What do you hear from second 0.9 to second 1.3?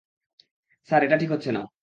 এটা ঠিক